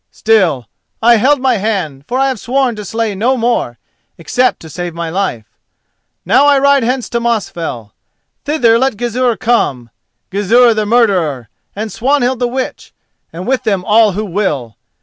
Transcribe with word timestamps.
Still, 0.09 0.67
I 1.03 1.17
held 1.17 1.39
my 1.41 1.57
hand, 1.57 2.05
for 2.07 2.17
I 2.17 2.29
have 2.29 2.39
sworn 2.39 2.75
to 2.75 2.83
slay 2.83 3.13
no 3.13 3.37
more, 3.37 3.77
except 4.17 4.59
to 4.61 4.67
save 4.71 4.95
my 4.95 5.11
life. 5.11 5.45
Now 6.25 6.47
I 6.47 6.57
ride 6.57 6.81
hence 6.81 7.07
to 7.09 7.19
Mosfell. 7.19 7.93
Thither 8.43 8.79
let 8.79 8.97
Gizur 8.97 9.37
come, 9.37 9.91
Gizur 10.31 10.73
the 10.73 10.87
murderer, 10.87 11.49
and 11.75 11.91
Swanhild 11.91 12.39
the 12.39 12.47
witch, 12.47 12.95
and 13.31 13.45
with 13.45 13.61
them 13.61 13.85
all 13.85 14.13
who 14.13 14.25
will. 14.25 14.75